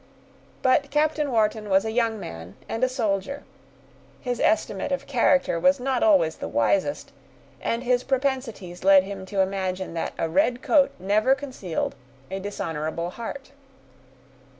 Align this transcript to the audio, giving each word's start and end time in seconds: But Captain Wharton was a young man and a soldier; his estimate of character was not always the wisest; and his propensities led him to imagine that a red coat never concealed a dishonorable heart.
But 0.63 0.89
Captain 0.89 1.31
Wharton 1.31 1.69
was 1.69 1.85
a 1.85 1.91
young 1.91 2.19
man 2.19 2.55
and 2.67 2.83
a 2.83 2.89
soldier; 2.89 3.43
his 4.19 4.39
estimate 4.39 4.91
of 4.91 5.05
character 5.05 5.59
was 5.59 5.79
not 5.79 6.01
always 6.01 6.37
the 6.37 6.47
wisest; 6.47 7.11
and 7.61 7.83
his 7.83 8.01
propensities 8.03 8.83
led 8.83 9.03
him 9.03 9.27
to 9.27 9.41
imagine 9.41 9.93
that 9.93 10.13
a 10.17 10.27
red 10.27 10.63
coat 10.63 10.89
never 10.97 11.35
concealed 11.35 11.93
a 12.31 12.39
dishonorable 12.39 13.11
heart. 13.11 13.51